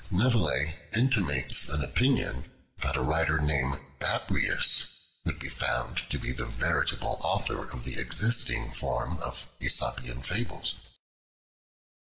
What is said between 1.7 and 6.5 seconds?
opinion, that a writer named Babrias would be found to be the